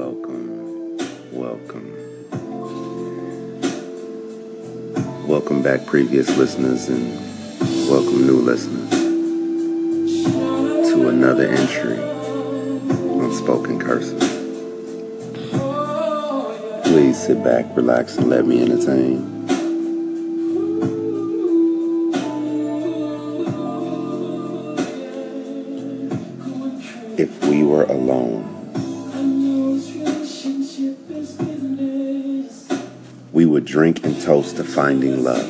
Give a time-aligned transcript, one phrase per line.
[0.00, 0.96] welcome,
[1.30, 1.88] welcome.
[5.28, 7.18] Welcome back, previous listeners, and
[7.86, 8.88] welcome, new listeners,
[10.90, 14.24] to another entry on Spoken Curses.
[16.84, 19.26] Please sit back, relax, and let me entertain.
[27.18, 28.59] If we were alone,
[33.40, 35.48] we would drink and toast to finding love.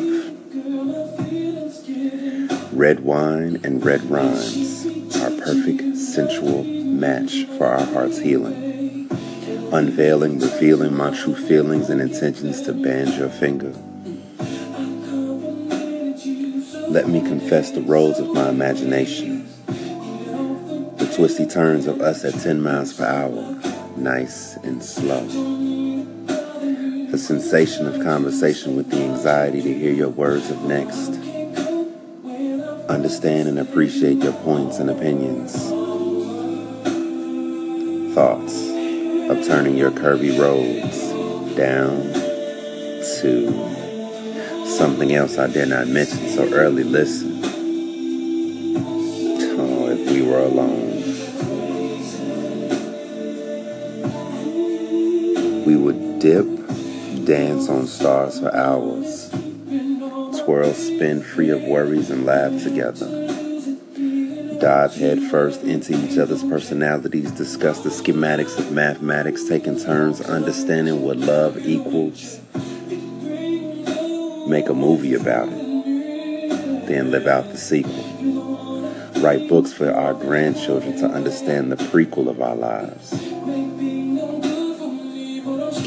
[2.72, 9.08] Red wine and red rhymes, our perfect sensual match for our heart's healing.
[9.72, 13.72] Unveiling, revealing my true feelings and intentions to band your finger.
[16.92, 19.48] Let me confess the roads of my imagination.
[19.66, 23.58] The twisty turns of us at 10 miles per hour,
[23.96, 25.69] nice and slow.
[27.20, 31.10] Sensation of conversation with the anxiety to hear your words of next.
[32.88, 35.52] Understand and appreciate your points and opinions.
[38.14, 38.54] Thoughts
[39.30, 40.98] of turning your curvy roads
[41.56, 42.02] down
[43.20, 46.84] to something else I dare not mention so early.
[46.84, 47.40] Listen.
[49.58, 50.88] Oh, if we were alone.
[55.64, 56.46] We would dip,
[57.24, 59.30] dance on stars for hours,
[60.42, 63.06] twirl, spin free of worries, and laugh together.
[64.60, 71.16] Dive headfirst into each other's personalities, discuss the schematics of mathematics, taking turns understanding what
[71.16, 72.40] love equals.
[74.48, 78.04] Make a movie about it, then live out the sequel.
[79.22, 83.12] Write books for our grandchildren to understand the prequel of our lives.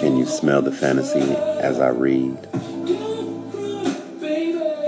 [0.03, 1.21] Can you smell the fantasy
[1.61, 2.37] as I read?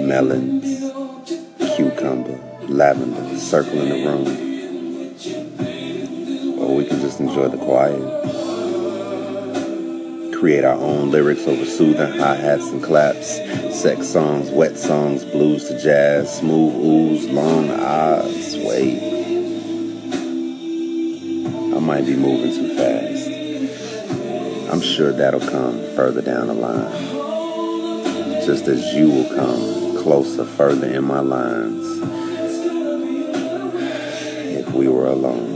[0.01, 0.91] Melons,
[1.77, 2.37] cucumber,
[2.67, 4.27] lavender circling the room.
[6.59, 8.01] Or we can just enjoy the quiet.
[10.37, 13.37] Create our own lyrics over soothing hi hats and claps,
[13.73, 18.57] sex songs, wet songs, blues to jazz, smooth oohs, long ahs.
[18.57, 19.01] Wait,
[21.73, 23.14] I might be moving too fast.
[24.75, 26.91] I'm sure that'll come further down the line.
[28.45, 31.85] Just as you will come closer, further in my lines.
[34.53, 35.55] If we were alone,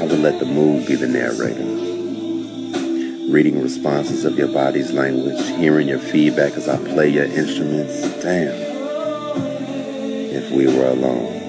[0.00, 1.64] I would let the mood be the narrator.
[3.28, 8.00] Reading responses of your body's language, hearing your feedback as I play your instruments.
[8.22, 8.54] Damn.
[10.30, 11.41] If we were alone.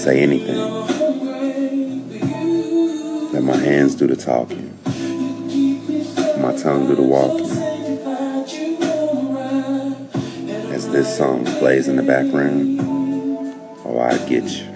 [0.00, 0.56] Say anything.
[3.32, 4.78] Let my hands do the talking.
[6.40, 7.50] My tongue do the walking.
[10.72, 12.80] As this song plays in the background,
[13.84, 14.69] oh, I get you.